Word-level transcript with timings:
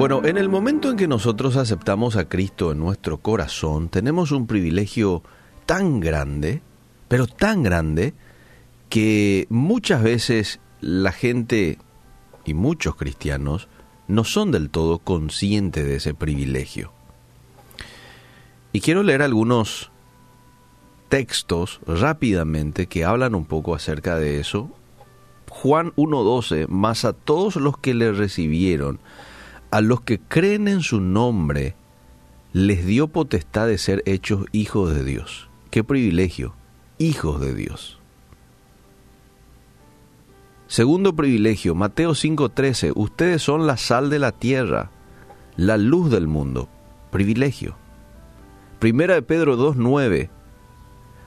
Bueno, 0.00 0.24
en 0.24 0.38
el 0.38 0.48
momento 0.48 0.90
en 0.90 0.96
que 0.96 1.06
nosotros 1.06 1.56
aceptamos 1.56 2.16
a 2.16 2.26
Cristo 2.26 2.72
en 2.72 2.78
nuestro 2.78 3.18
corazón, 3.18 3.90
tenemos 3.90 4.32
un 4.32 4.46
privilegio 4.46 5.22
tan 5.66 6.00
grande, 6.00 6.62
pero 7.06 7.26
tan 7.26 7.62
grande, 7.62 8.14
que 8.88 9.46
muchas 9.50 10.02
veces 10.02 10.58
la 10.80 11.12
gente 11.12 11.76
y 12.46 12.54
muchos 12.54 12.96
cristianos 12.96 13.68
no 14.08 14.24
son 14.24 14.52
del 14.52 14.70
todo 14.70 15.00
conscientes 15.00 15.84
de 15.84 15.96
ese 15.96 16.14
privilegio. 16.14 16.92
Y 18.72 18.80
quiero 18.80 19.02
leer 19.02 19.20
algunos 19.20 19.90
textos 21.10 21.78
rápidamente 21.86 22.86
que 22.86 23.04
hablan 23.04 23.34
un 23.34 23.44
poco 23.44 23.74
acerca 23.74 24.16
de 24.16 24.40
eso. 24.40 24.70
Juan 25.50 25.92
1.12, 25.96 26.68
más 26.68 27.04
a 27.04 27.12
todos 27.12 27.56
los 27.56 27.76
que 27.76 27.92
le 27.92 28.12
recibieron, 28.12 28.98
a 29.70 29.80
los 29.80 30.00
que 30.00 30.18
creen 30.18 30.68
en 30.68 30.80
su 30.80 31.00
nombre, 31.00 31.74
les 32.52 32.84
dio 32.84 33.08
potestad 33.08 33.66
de 33.68 33.78
ser 33.78 34.02
hechos 34.06 34.46
hijos 34.52 34.94
de 34.94 35.04
Dios. 35.04 35.48
Qué 35.70 35.84
privilegio, 35.84 36.54
hijos 36.98 37.40
de 37.40 37.54
Dios. 37.54 37.98
Segundo 40.66 41.14
privilegio, 41.14 41.74
Mateo 41.74 42.14
5:13, 42.14 42.92
ustedes 42.94 43.42
son 43.42 43.66
la 43.66 43.76
sal 43.76 44.10
de 44.10 44.18
la 44.18 44.32
tierra, 44.32 44.90
la 45.56 45.76
luz 45.76 46.10
del 46.10 46.26
mundo. 46.26 46.68
Privilegio. 47.10 47.76
Primera 48.78 49.14
de 49.14 49.22
Pedro 49.22 49.56
2:9, 49.56 50.30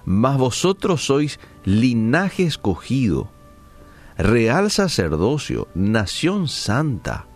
mas 0.06 0.38
vosotros 0.38 1.06
sois 1.06 1.40
linaje 1.66 2.44
escogido, 2.44 3.30
real 4.18 4.72
sacerdocio, 4.72 5.68
nación 5.76 6.48
santa, 6.48 7.28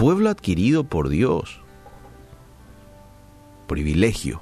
pueblo 0.00 0.30
adquirido 0.30 0.84
por 0.84 1.10
Dios. 1.10 1.60
Privilegio 3.66 4.40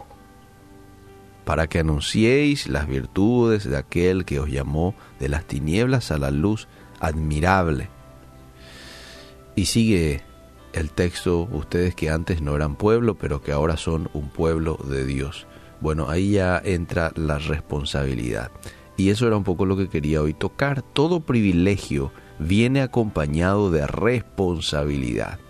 para 1.44 1.66
que 1.66 1.80
anunciéis 1.80 2.68
las 2.68 2.86
virtudes 2.86 3.68
de 3.68 3.76
aquel 3.76 4.24
que 4.24 4.38
os 4.38 4.48
llamó 4.48 4.94
de 5.18 5.28
las 5.28 5.46
tinieblas 5.46 6.12
a 6.12 6.18
la 6.18 6.30
luz 6.30 6.68
admirable. 7.00 7.88
Y 9.56 9.64
sigue 9.64 10.22
el 10.74 10.92
texto, 10.92 11.48
ustedes 11.50 11.96
que 11.96 12.08
antes 12.08 12.40
no 12.40 12.54
eran 12.54 12.76
pueblo, 12.76 13.18
pero 13.18 13.42
que 13.42 13.50
ahora 13.50 13.76
son 13.76 14.10
un 14.12 14.28
pueblo 14.28 14.78
de 14.88 15.04
Dios. 15.04 15.48
Bueno, 15.80 16.08
ahí 16.08 16.34
ya 16.34 16.62
entra 16.64 17.10
la 17.16 17.38
responsabilidad. 17.38 18.52
Y 18.96 19.10
eso 19.10 19.26
era 19.26 19.36
un 19.36 19.42
poco 19.42 19.66
lo 19.66 19.76
que 19.76 19.88
quería 19.88 20.22
hoy 20.22 20.34
tocar. 20.34 20.82
Todo 20.82 21.18
privilegio 21.18 22.12
viene 22.38 22.80
acompañado 22.80 23.72
de 23.72 23.88
responsabilidad. 23.88 25.40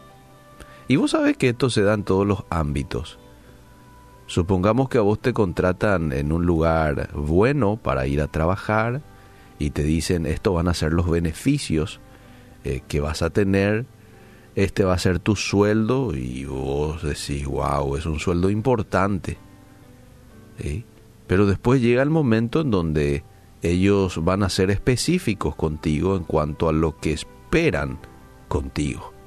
Y 0.89 0.97
vos 0.97 1.11
sabés 1.13 1.37
que 1.37 1.51
esto 1.51 1.71
se 1.71 1.83
da 1.83 1.95
en 1.95 2.03
todos 2.03 2.27
los 2.27 2.45
ámbitos. 2.51 3.19
Supongamos 4.27 4.89
que 4.89 4.99
a 4.99 5.03
vos 5.03 5.21
te 5.21 5.33
contratan 5.33 6.13
en 6.13 6.33
un 6.33 6.45
lugar 6.45 7.11
bueno 7.15 7.77
para 7.77 8.07
ir 8.07 8.21
a 8.21 8.27
trabajar, 8.27 9.03
y 9.59 9.71
te 9.71 9.83
dicen 9.83 10.27
esto 10.27 10.53
van 10.53 10.69
a 10.69 10.75
ser 10.75 10.93
los 10.93 11.09
beneficios 11.11 12.01
eh, 12.65 12.83
que 12.89 13.01
vas 13.01 13.23
a 13.23 13.31
tener, 13.31 13.87
este 14.55 14.85
va 14.85 14.95
a 14.95 14.99
ser 14.99 15.19
tu 15.19 15.37
sueldo 15.37 16.15
y 16.15 16.45
vos 16.45 17.03
decís, 17.03 17.47
wow, 17.47 17.97
es 17.97 18.07
un 18.07 18.19
sueldo 18.19 18.51
importante. 18.51 19.39
Pero 21.27 21.47
después 21.47 21.81
llega 21.81 22.03
el 22.03 22.11
momento 22.11 22.63
en 22.63 22.71
donde 22.71 23.25
ellos 23.63 24.25
van 24.25 24.43
a 24.43 24.49
ser 24.49 24.71
específicos 24.71 25.55
contigo 25.55 26.17
en 26.17 26.25
cuanto 26.25 26.69
a 26.69 26.73
lo 26.73 26.99
que 26.99 27.13
esperan 27.13 27.99
contigo. 28.49 29.18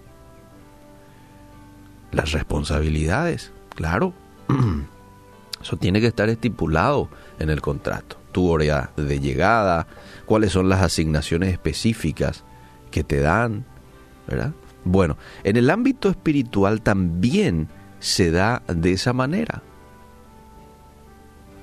Las 2.12 2.31
responsabilidades, 2.31 3.52
claro. 3.76 4.14
Eso 5.62 5.78
tiene 5.78 6.02
que 6.02 6.08
estar 6.08 6.30
estipulado 6.30 7.09
en 7.40 7.50
el 7.50 7.62
contrato. 7.62 8.17
Tu 8.32 8.48
hora 8.48 8.92
de 8.95 9.20
llegada, 9.20 9.88
cuáles 10.26 10.52
son 10.52 10.70
las 10.70 10.82
asignaciones 10.82 11.52
específicas 11.52 12.44
que 12.89 13.04
te 13.04 13.20
dan, 13.20 13.66
¿verdad? 14.27 14.54
Bueno, 14.83 15.17
en 15.44 15.58
el 15.58 15.70
ámbito 15.70 16.10
espiritual 16.10 16.82
también 16.82 17.67
se 18.00 18.32
da 18.32 18.64
de 18.67 18.94
esa 18.94 19.14
manera. 19.14 19.61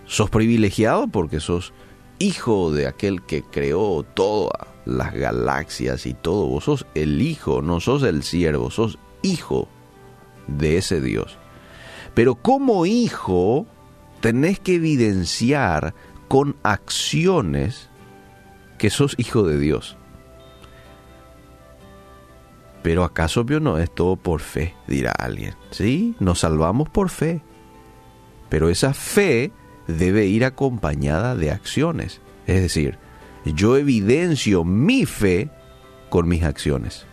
Sos 0.06 0.30
privilegiado 0.30 1.08
porque 1.08 1.40
sos 1.40 1.72
hijo 2.18 2.72
de 2.72 2.86
aquel 2.86 3.22
que 3.22 3.42
creó 3.42 4.04
todas 4.14 4.68
las 4.84 5.12
galaxias 5.12 6.06
y 6.06 6.14
todo. 6.14 6.46
Vos 6.46 6.64
sos 6.64 6.86
el 6.94 7.20
hijo, 7.20 7.60
no 7.60 7.80
sos 7.80 8.02
el 8.04 8.22
siervo, 8.22 8.70
sos 8.70 8.98
hijo 9.22 9.68
de 10.48 10.78
ese 10.78 11.00
Dios. 11.00 11.38
Pero 12.14 12.34
como 12.34 12.84
hijo 12.86 13.66
tenés 14.20 14.58
que 14.58 14.74
evidenciar 14.74 15.94
con 16.26 16.56
acciones 16.62 17.88
que 18.78 18.90
sos 18.90 19.14
hijo 19.18 19.44
de 19.44 19.58
Dios. 19.58 19.96
Pero 22.82 23.04
acaso 23.04 23.44
vio 23.44 23.60
no 23.60 23.78
es 23.78 23.92
todo 23.92 24.16
por 24.16 24.40
fe, 24.40 24.74
dirá 24.86 25.12
alguien. 25.12 25.54
Sí, 25.70 26.14
nos 26.20 26.40
salvamos 26.40 26.88
por 26.88 27.10
fe. 27.10 27.42
Pero 28.48 28.70
esa 28.70 28.94
fe 28.94 29.52
debe 29.86 30.26
ir 30.26 30.44
acompañada 30.44 31.34
de 31.34 31.50
acciones. 31.50 32.20
Es 32.46 32.62
decir, 32.62 32.98
yo 33.44 33.76
evidencio 33.76 34.64
mi 34.64 35.04
fe 35.06 35.50
con 36.08 36.28
mis 36.28 36.44
acciones 36.44 37.06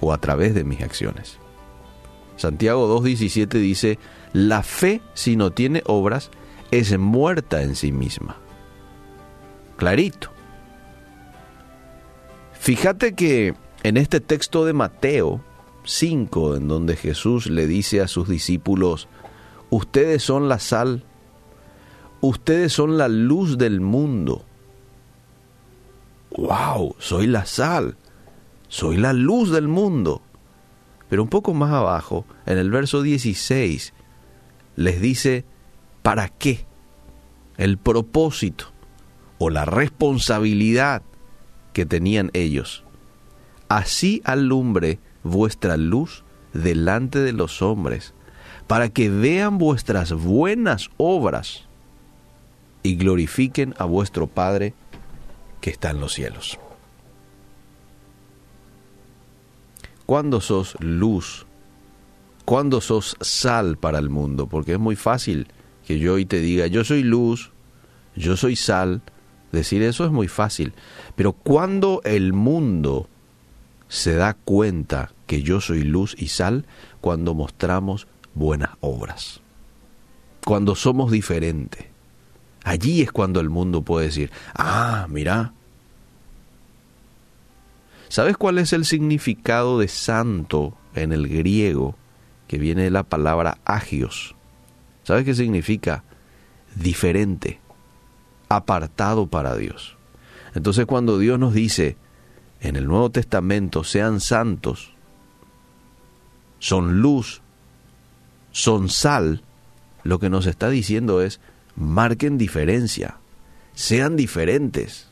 o 0.00 0.12
a 0.12 0.18
través 0.18 0.54
de 0.54 0.64
mis 0.64 0.80
acciones. 0.82 1.38
Santiago 2.36 3.00
2.17 3.00 3.48
dice, 3.58 3.98
la 4.32 4.62
fe 4.62 5.00
si 5.14 5.36
no 5.36 5.50
tiene 5.50 5.82
obras 5.86 6.30
es 6.70 6.98
muerta 6.98 7.62
en 7.62 7.76
sí 7.76 7.92
misma. 7.92 8.36
Clarito. 9.76 10.30
Fíjate 12.58 13.14
que 13.14 13.54
en 13.82 13.96
este 13.96 14.20
texto 14.20 14.64
de 14.64 14.72
Mateo 14.72 15.42
5, 15.84 16.56
en 16.56 16.68
donde 16.68 16.96
Jesús 16.96 17.46
le 17.46 17.66
dice 17.66 18.00
a 18.00 18.08
sus 18.08 18.28
discípulos, 18.28 19.08
ustedes 19.70 20.22
son 20.22 20.48
la 20.48 20.58
sal, 20.58 21.04
ustedes 22.20 22.72
son 22.72 22.96
la 22.98 23.08
luz 23.08 23.58
del 23.58 23.80
mundo. 23.80 24.44
¡Wow! 26.36 26.94
Soy 26.98 27.26
la 27.26 27.44
sal, 27.44 27.96
soy 28.68 28.96
la 28.96 29.12
luz 29.12 29.50
del 29.50 29.68
mundo. 29.68 30.22
Pero 31.12 31.24
un 31.24 31.28
poco 31.28 31.52
más 31.52 31.70
abajo, 31.70 32.24
en 32.46 32.56
el 32.56 32.70
verso 32.70 33.02
16, 33.02 33.92
les 34.76 34.98
dice, 34.98 35.44
¿para 36.00 36.30
qué? 36.30 36.64
El 37.58 37.76
propósito 37.76 38.72
o 39.36 39.50
la 39.50 39.66
responsabilidad 39.66 41.02
que 41.74 41.84
tenían 41.84 42.30
ellos. 42.32 42.82
Así 43.68 44.22
alumbre 44.24 45.00
vuestra 45.22 45.76
luz 45.76 46.24
delante 46.54 47.18
de 47.18 47.34
los 47.34 47.60
hombres, 47.60 48.14
para 48.66 48.88
que 48.88 49.10
vean 49.10 49.58
vuestras 49.58 50.14
buenas 50.14 50.88
obras 50.96 51.68
y 52.82 52.96
glorifiquen 52.96 53.74
a 53.76 53.84
vuestro 53.84 54.28
Padre 54.28 54.72
que 55.60 55.68
está 55.68 55.90
en 55.90 56.00
los 56.00 56.14
cielos. 56.14 56.58
¿Cuándo 60.12 60.42
sos 60.42 60.76
luz? 60.78 61.46
¿Cuándo 62.44 62.82
sos 62.82 63.16
sal 63.22 63.78
para 63.78 63.98
el 63.98 64.10
mundo? 64.10 64.46
Porque 64.46 64.72
es 64.74 64.78
muy 64.78 64.94
fácil 64.94 65.46
que 65.86 65.98
yo 65.98 66.12
hoy 66.12 66.26
te 66.26 66.38
diga, 66.40 66.66
yo 66.66 66.84
soy 66.84 67.02
luz, 67.02 67.50
yo 68.14 68.36
soy 68.36 68.54
sal. 68.54 69.00
Decir 69.52 69.82
eso 69.82 70.04
es 70.04 70.10
muy 70.10 70.28
fácil. 70.28 70.74
Pero 71.16 71.32
cuando 71.32 72.02
el 72.04 72.34
mundo 72.34 73.08
se 73.88 74.14
da 74.14 74.34
cuenta 74.34 75.14
que 75.26 75.40
yo 75.40 75.62
soy 75.62 75.82
luz 75.82 76.14
y 76.18 76.28
sal, 76.28 76.66
cuando 77.00 77.32
mostramos 77.32 78.06
buenas 78.34 78.72
obras. 78.80 79.40
Cuando 80.44 80.74
somos 80.74 81.10
diferentes. 81.10 81.86
Allí 82.64 83.00
es 83.00 83.12
cuando 83.12 83.40
el 83.40 83.48
mundo 83.48 83.80
puede 83.80 84.08
decir, 84.08 84.30
ah, 84.54 85.06
mira, 85.08 85.54
¿Sabes 88.12 88.36
cuál 88.36 88.58
es 88.58 88.74
el 88.74 88.84
significado 88.84 89.78
de 89.78 89.88
santo 89.88 90.76
en 90.94 91.14
el 91.14 91.28
griego 91.28 91.96
que 92.46 92.58
viene 92.58 92.82
de 92.82 92.90
la 92.90 93.04
palabra 93.04 93.56
agios? 93.64 94.34
¿Sabes 95.02 95.24
qué 95.24 95.32
significa? 95.32 96.04
Diferente, 96.74 97.58
apartado 98.50 99.28
para 99.28 99.56
Dios. 99.56 99.96
Entonces 100.54 100.84
cuando 100.84 101.18
Dios 101.18 101.38
nos 101.38 101.54
dice 101.54 101.96
en 102.60 102.76
el 102.76 102.86
Nuevo 102.86 103.08
Testamento, 103.08 103.82
sean 103.82 104.20
santos, 104.20 104.92
son 106.58 107.00
luz, 107.00 107.40
son 108.50 108.90
sal, 108.90 109.42
lo 110.02 110.18
que 110.18 110.28
nos 110.28 110.44
está 110.44 110.68
diciendo 110.68 111.22
es, 111.22 111.40
marquen 111.76 112.36
diferencia, 112.36 113.16
sean 113.72 114.16
diferentes. 114.16 115.11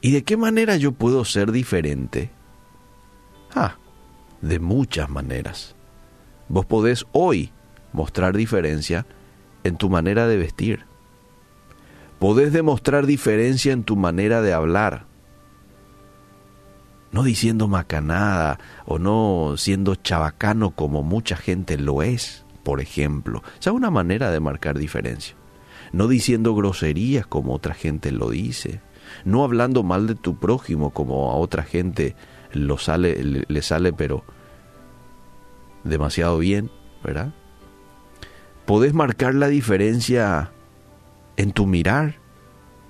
¿Y 0.00 0.12
de 0.12 0.24
qué 0.24 0.36
manera 0.36 0.76
yo 0.76 0.92
puedo 0.92 1.24
ser 1.24 1.52
diferente? 1.52 2.30
Ah, 3.54 3.76
de 4.40 4.58
muchas 4.58 5.10
maneras. 5.10 5.74
Vos 6.48 6.64
podés 6.66 7.04
hoy 7.12 7.52
mostrar 7.92 8.36
diferencia 8.36 9.06
en 9.64 9.76
tu 9.76 9.90
manera 9.90 10.26
de 10.26 10.36
vestir. 10.36 10.84
Podés 12.18 12.52
demostrar 12.52 13.06
diferencia 13.06 13.72
en 13.72 13.84
tu 13.84 13.96
manera 13.96 14.42
de 14.42 14.52
hablar. 14.52 15.06
No 17.12 17.22
diciendo 17.22 17.66
macanada 17.66 18.58
o 18.86 18.98
no 18.98 19.54
siendo 19.56 19.96
chabacano 19.96 20.70
como 20.70 21.02
mucha 21.02 21.36
gente 21.36 21.76
lo 21.76 22.02
es, 22.02 22.44
por 22.62 22.80
ejemplo. 22.80 23.42
Esa 23.58 23.70
es 23.70 23.76
una 23.76 23.90
manera 23.90 24.30
de 24.30 24.40
marcar 24.40 24.78
diferencia. 24.78 25.34
No 25.92 26.08
diciendo 26.08 26.54
groserías 26.54 27.26
como 27.26 27.54
otra 27.54 27.74
gente 27.74 28.12
lo 28.12 28.30
dice. 28.30 28.80
No 29.24 29.44
hablando 29.44 29.82
mal 29.82 30.06
de 30.06 30.14
tu 30.14 30.36
prójimo 30.36 30.90
como 30.90 31.30
a 31.30 31.36
otra 31.36 31.62
gente 31.62 32.16
lo 32.52 32.78
sale, 32.78 33.44
le 33.46 33.62
sale 33.62 33.92
pero 33.92 34.24
demasiado 35.84 36.38
bien, 36.38 36.70
¿verdad? 37.02 37.32
Podés 38.66 38.94
marcar 38.94 39.34
la 39.34 39.48
diferencia 39.48 40.52
en 41.36 41.52
tu 41.52 41.66
mirar, 41.66 42.16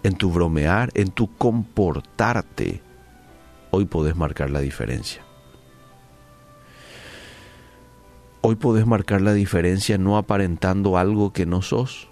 en 0.03 0.17
tu 0.17 0.31
bromear, 0.31 0.91
en 0.95 1.11
tu 1.11 1.35
comportarte. 1.37 2.83
Hoy 3.71 3.85
podés 3.85 4.17
marcar 4.17 4.51
la 4.51 4.61
diferencia. 4.61 5.23
Hoy 8.43 8.57
podés 8.57 8.87
marcar 8.87 9.21
la 9.21 9.35
diferencia 9.35 9.99
no 9.99 10.17
aparentando 10.17 10.97
algo 10.97 11.33
que 11.33 11.47
no 11.47 11.63
sos. 11.63 12.09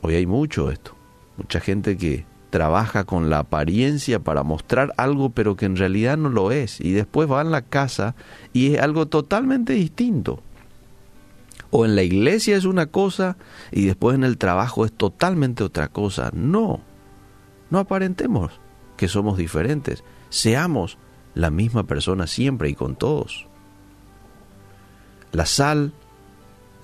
Hoy 0.00 0.14
hay 0.14 0.26
mucho 0.26 0.70
esto. 0.70 0.94
Mucha 1.36 1.60
gente 1.60 1.96
que 1.96 2.24
trabaja 2.54 3.02
con 3.02 3.30
la 3.30 3.40
apariencia 3.40 4.20
para 4.20 4.44
mostrar 4.44 4.94
algo 4.96 5.30
pero 5.30 5.56
que 5.56 5.66
en 5.66 5.74
realidad 5.74 6.16
no 6.16 6.28
lo 6.28 6.52
es 6.52 6.80
y 6.80 6.92
después 6.92 7.28
va 7.28 7.40
a 7.40 7.44
la 7.44 7.62
casa 7.62 8.14
y 8.52 8.74
es 8.74 8.80
algo 8.80 9.06
totalmente 9.06 9.72
distinto. 9.72 10.40
O 11.72 11.84
en 11.84 11.96
la 11.96 12.04
iglesia 12.04 12.56
es 12.56 12.64
una 12.64 12.86
cosa 12.86 13.36
y 13.72 13.86
después 13.86 14.14
en 14.14 14.22
el 14.22 14.38
trabajo 14.38 14.84
es 14.84 14.92
totalmente 14.92 15.64
otra 15.64 15.88
cosa. 15.88 16.30
No, 16.32 16.80
no 17.70 17.80
aparentemos 17.80 18.52
que 18.96 19.08
somos 19.08 19.36
diferentes. 19.36 20.04
Seamos 20.28 20.96
la 21.34 21.50
misma 21.50 21.88
persona 21.88 22.28
siempre 22.28 22.68
y 22.68 22.76
con 22.76 22.94
todos. 22.94 23.48
La 25.32 25.44
sal, 25.44 25.92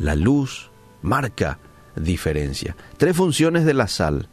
la 0.00 0.16
luz, 0.16 0.72
marca 1.00 1.60
diferencia. 1.94 2.74
Tres 2.96 3.16
funciones 3.16 3.64
de 3.64 3.74
la 3.74 3.86
sal. 3.86 4.28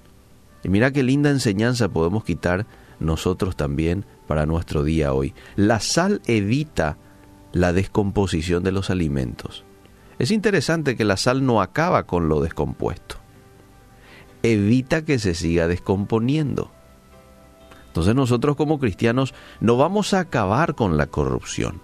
Y 0.63 0.69
mira 0.69 0.91
qué 0.91 1.03
linda 1.03 1.29
enseñanza 1.29 1.89
podemos 1.89 2.23
quitar 2.23 2.65
nosotros 2.99 3.55
también 3.55 4.05
para 4.27 4.45
nuestro 4.45 4.83
día 4.83 5.13
hoy. 5.13 5.33
La 5.55 5.79
sal 5.79 6.21
evita 6.25 6.97
la 7.53 7.73
descomposición 7.73 8.63
de 8.63 8.71
los 8.71 8.89
alimentos. 8.89 9.63
Es 10.19 10.31
interesante 10.31 10.95
que 10.95 11.05
la 11.05 11.17
sal 11.17 11.45
no 11.45 11.61
acaba 11.61 12.03
con 12.03 12.27
lo 12.27 12.41
descompuesto. 12.41 13.17
Evita 14.43 15.05
que 15.05 15.19
se 15.19 15.35
siga 15.35 15.67
descomponiendo. 15.67 16.71
Entonces 17.87 18.15
nosotros 18.15 18.55
como 18.55 18.79
cristianos 18.79 19.33
no 19.59 19.77
vamos 19.77 20.13
a 20.13 20.19
acabar 20.19 20.75
con 20.75 20.97
la 20.97 21.07
corrupción, 21.07 21.81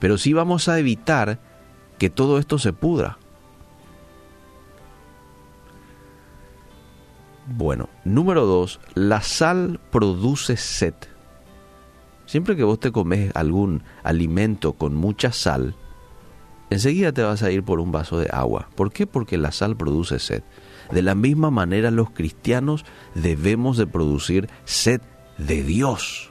pero 0.00 0.18
sí 0.18 0.32
vamos 0.32 0.68
a 0.68 0.78
evitar 0.78 1.38
que 1.98 2.10
todo 2.10 2.38
esto 2.38 2.58
se 2.58 2.72
pudra. 2.72 3.18
Bueno, 7.46 7.88
número 8.04 8.46
dos, 8.46 8.80
la 8.94 9.20
sal 9.20 9.80
produce 9.90 10.56
sed. 10.56 10.94
Siempre 12.26 12.56
que 12.56 12.64
vos 12.64 12.80
te 12.80 12.90
comes 12.90 13.34
algún 13.36 13.82
alimento 14.02 14.72
con 14.72 14.94
mucha 14.94 15.30
sal, 15.30 15.76
enseguida 16.70 17.12
te 17.12 17.22
vas 17.22 17.42
a 17.42 17.50
ir 17.50 17.62
por 17.62 17.80
un 17.80 17.92
vaso 17.92 18.18
de 18.18 18.30
agua. 18.32 18.70
¿Por 18.74 18.92
qué? 18.92 19.06
Porque 19.06 19.36
la 19.36 19.52
sal 19.52 19.76
produce 19.76 20.18
sed. 20.18 20.42
De 20.90 21.02
la 21.02 21.14
misma 21.14 21.50
manera 21.50 21.90
los 21.90 22.10
cristianos 22.10 22.84
debemos 23.14 23.76
de 23.76 23.86
producir 23.86 24.48
sed 24.64 25.02
de 25.36 25.62
Dios. 25.62 26.30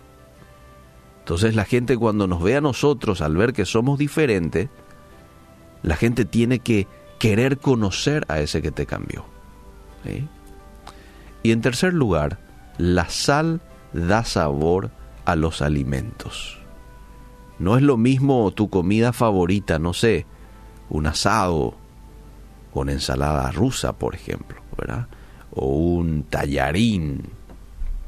Entonces 1.20 1.56
la 1.56 1.66
gente 1.66 1.96
cuando 1.96 2.28
nos 2.28 2.42
ve 2.42 2.56
a 2.56 2.62
nosotros 2.62 3.22
al 3.22 3.38
ver 3.38 3.54
que 3.54 3.66
somos 3.66 4.00
diferentes, 4.00 4.70
la 5.84 5.96
gente 5.96 6.26
tiene 6.26 6.60
que 6.60 6.88
querer 7.20 7.60
conocer 7.60 8.26
a 8.30 8.40
ese 8.40 8.62
que 8.62 8.72
te 8.72 8.86
cambió. 8.86 9.26
¿sí? 10.04 10.28
Y 11.44 11.52
en 11.52 11.62
tercer 11.62 11.94
lugar, 11.94 12.40
la 12.78 13.10
sal 13.10 13.62
da 13.92 14.24
sabor 14.24 14.92
a 15.26 15.36
los 15.36 15.62
alimentos. 15.62 16.58
No 17.60 17.78
es 17.78 17.84
lo 17.84 17.98
mismo 17.98 18.50
tu 18.52 18.70
comida 18.70 19.14
favorita, 19.14 19.78
no 19.78 19.94
sé, 19.94 20.26
un 20.90 21.06
asado 21.06 21.76
con 22.74 22.90
ensalada 22.90 23.52
rusa, 23.52 23.94
por 23.94 24.16
ejemplo, 24.16 24.62
¿verdad? 24.78 25.08
O 25.52 25.68
un 25.68 26.24
tallarín. 26.24 27.30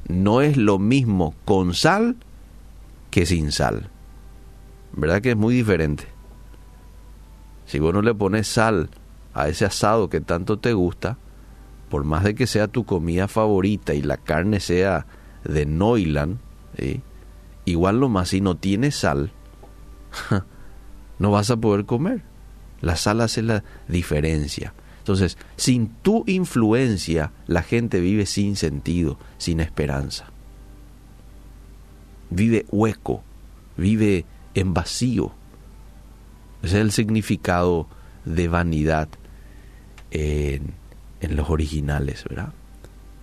No 0.08 0.42
es 0.42 0.58
lo 0.58 0.80
mismo 0.80 1.36
con 1.46 1.74
sal 1.74 2.16
que 3.12 3.26
sin 3.26 3.52
sal. 3.52 3.90
¿Verdad 4.94 5.22
que 5.22 5.32
es 5.32 5.38
muy 5.38 5.54
diferente? 5.54 6.06
Si 7.66 7.80
vos 7.80 7.94
no 7.94 8.02
le 8.02 8.14
pones 8.14 8.48
sal 8.48 8.90
a 9.34 9.48
ese 9.48 9.66
asado 9.66 10.10
que 10.10 10.22
tanto 10.22 10.58
te 10.60 10.74
gusta, 10.74 11.18
por 11.90 12.04
más 12.04 12.24
de 12.24 12.36
que 12.36 12.48
sea 12.48 12.68
tu 12.68 12.86
comida 12.86 13.28
favorita 13.28 13.94
y 13.94 14.02
la 14.02 14.18
carne 14.18 14.60
sea 14.60 15.06
de 15.44 15.66
Noiland, 15.66 16.38
igual 17.66 18.00
lo 18.00 18.10
más 18.10 18.30
si 18.30 18.42
no 18.42 18.56
tiene 18.56 18.92
sal, 18.92 19.32
no 21.20 21.32
vas 21.32 21.50
a 21.52 21.58
poder 21.58 21.86
comer. 21.86 22.24
La 22.82 22.96
sal 22.96 23.22
hace 23.22 23.42
la 23.42 23.64
diferencia. 23.88 24.74
Entonces, 25.00 25.38
sin 25.56 25.90
tu 26.02 26.24
influencia, 26.28 27.32
la 27.48 27.62
gente 27.62 28.00
vive 28.00 28.26
sin 28.26 28.56
sentido, 28.56 29.20
sin 29.38 29.60
esperanza. 29.60 30.32
Vive 32.32 32.66
hueco, 32.72 33.24
vive 33.78 34.26
en 34.56 34.74
vacío. 34.74 35.32
Ese 36.64 36.78
es 36.78 36.82
el 36.82 36.92
significado 36.92 37.88
de 38.26 38.48
vanidad 38.48 39.08
en 41.26 41.36
los 41.36 41.50
originales, 41.50 42.24
¿verdad? 42.30 42.54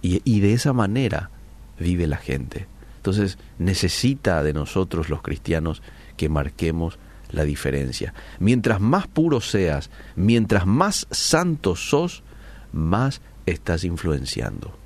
Y, 0.02 0.40
de 0.40 0.52
esa 0.52 0.72
manera 0.72 1.30
vive 1.78 2.08
la 2.08 2.16
gente. 2.16 2.66
Entonces 2.96 3.38
necesita 3.58 4.42
de 4.42 4.52
nosotros 4.52 5.08
los 5.08 5.22
cristianos 5.22 5.80
que 6.16 6.28
marquemos 6.28 6.98
la 7.30 7.44
diferencia. 7.44 8.12
Mientras 8.40 8.80
más 8.80 9.06
puro 9.06 9.40
seas, 9.40 9.90
mientras 10.16 10.66
más 10.66 11.06
santo 11.12 11.76
sos, 11.76 12.24
más 12.72 13.20
estás 13.46 13.84
influenciando. 13.84 14.76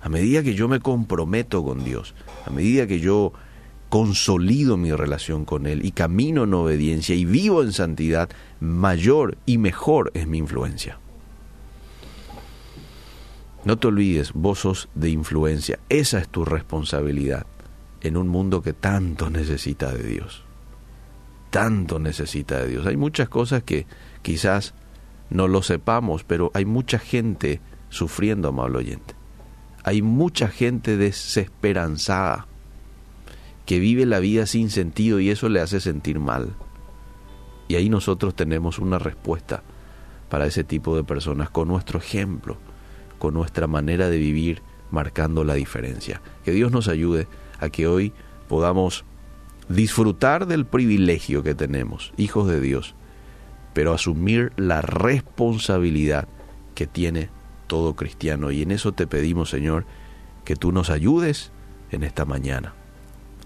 A 0.00 0.08
medida 0.08 0.44
que 0.44 0.54
yo 0.54 0.68
me 0.68 0.78
comprometo 0.78 1.64
con 1.64 1.84
Dios, 1.84 2.14
a 2.46 2.50
medida 2.50 2.86
que 2.86 3.00
yo 3.00 3.32
consolido 3.88 4.76
mi 4.76 4.92
relación 4.92 5.44
con 5.44 5.66
Él 5.66 5.84
y 5.84 5.90
camino 5.90 6.44
en 6.44 6.54
obediencia 6.54 7.16
y 7.16 7.24
vivo 7.24 7.62
en 7.62 7.72
santidad, 7.72 8.30
mayor 8.60 9.36
y 9.46 9.58
mejor 9.58 10.12
es 10.14 10.28
mi 10.28 10.38
influencia. 10.38 10.98
No 13.62 13.76
te 13.76 13.88
olvides, 13.88 14.32
vos 14.32 14.60
sos 14.60 14.88
de 14.94 15.10
influencia. 15.10 15.78
Esa 15.90 16.18
es 16.18 16.28
tu 16.28 16.46
responsabilidad 16.46 17.46
en 18.00 18.16
un 18.16 18.28
mundo 18.28 18.62
que 18.62 18.72
tanto 18.72 19.28
necesita 19.28 19.92
de 19.92 20.02
Dios. 20.02 20.44
Tanto 21.50 21.98
necesita 21.98 22.60
de 22.60 22.68
Dios. 22.68 22.86
Hay 22.86 22.96
muchas 22.96 23.28
cosas 23.28 23.62
que 23.62 23.86
quizás 24.22 24.72
no 25.28 25.46
lo 25.46 25.62
sepamos, 25.62 26.24
pero 26.24 26.50
hay 26.54 26.64
mucha 26.64 26.98
gente 26.98 27.60
sufriendo, 27.90 28.48
amable 28.48 28.78
oyente. 28.78 29.14
Hay 29.84 30.00
mucha 30.00 30.48
gente 30.48 30.96
desesperanzada 30.96 32.46
que 33.66 33.78
vive 33.78 34.06
la 34.06 34.20
vida 34.20 34.46
sin 34.46 34.70
sentido 34.70 35.20
y 35.20 35.28
eso 35.28 35.50
le 35.50 35.60
hace 35.60 35.80
sentir 35.80 36.18
mal. 36.18 36.54
Y 37.68 37.74
ahí 37.74 37.90
nosotros 37.90 38.34
tenemos 38.34 38.78
una 38.78 38.98
respuesta 38.98 39.62
para 40.30 40.46
ese 40.46 40.64
tipo 40.64 40.96
de 40.96 41.04
personas 41.04 41.50
con 41.50 41.68
nuestro 41.68 41.98
ejemplo 41.98 42.56
con 43.20 43.34
nuestra 43.34 43.66
manera 43.66 44.08
de 44.08 44.16
vivir 44.16 44.62
marcando 44.90 45.44
la 45.44 45.54
diferencia. 45.54 46.22
Que 46.42 46.52
Dios 46.52 46.72
nos 46.72 46.88
ayude 46.88 47.28
a 47.60 47.68
que 47.68 47.86
hoy 47.86 48.14
podamos 48.48 49.04
disfrutar 49.68 50.46
del 50.46 50.64
privilegio 50.64 51.42
que 51.42 51.54
tenemos, 51.54 52.12
hijos 52.16 52.48
de 52.48 52.60
Dios, 52.60 52.94
pero 53.74 53.92
asumir 53.92 54.52
la 54.56 54.80
responsabilidad 54.80 56.28
que 56.74 56.86
tiene 56.86 57.28
todo 57.66 57.94
cristiano. 57.94 58.50
Y 58.50 58.62
en 58.62 58.72
eso 58.72 58.92
te 58.92 59.06
pedimos, 59.06 59.50
Señor, 59.50 59.84
que 60.46 60.56
tú 60.56 60.72
nos 60.72 60.88
ayudes 60.88 61.52
en 61.92 62.04
esta 62.04 62.24
mañana. 62.24 62.72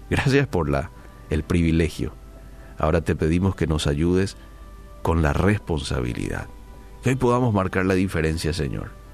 Gracias 0.09 0.47
por 0.47 0.69
la, 0.69 0.89
el 1.29 1.43
privilegio. 1.43 2.13
Ahora 2.77 3.01
te 3.01 3.15
pedimos 3.15 3.57
que 3.57 3.67
nos 3.67 3.87
ayudes 3.87 4.37
con 5.01 5.21
la 5.21 5.33
responsabilidad. 5.33 6.47
Que 7.03 7.09
hoy 7.09 7.15
podamos 7.17 7.53
marcar 7.53 7.85
la 7.85 7.93
diferencia, 7.93 8.53
Señor 8.53 9.04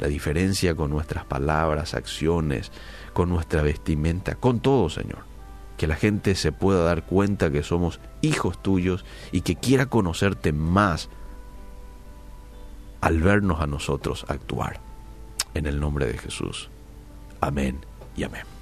la 0.00 0.08
diferencia 0.08 0.74
con 0.74 0.90
nuestras 0.90 1.24
palabras, 1.24 1.94
acciones, 1.94 2.72
con 3.12 3.28
nuestra 3.28 3.62
vestimenta, 3.62 4.34
con 4.34 4.60
todo, 4.60 4.88
Señor. 4.88 5.28
que 5.76 5.86
la 5.86 5.96
gente 5.96 6.34
se 6.34 6.52
pueda 6.52 6.84
dar 6.84 7.06
cuenta 7.06 7.50
que 7.50 7.62
somos 7.62 8.00
hijos 8.20 8.62
tuyos 8.62 9.06
y 9.32 9.40
que 9.40 9.56
quiera 9.56 9.86
conocerte 9.86 10.52
más 10.52 11.08
al 13.00 13.22
vernos 13.22 13.62
a 13.62 13.66
nosotros 13.66 14.26
actuar. 14.28 14.78
En 15.54 15.64
el 15.64 15.80
nombre 15.80 16.04
de 16.04 16.18
Jesús. 16.18 16.68
Amén 17.40 17.78
y 18.14 18.24
amén. 18.24 18.59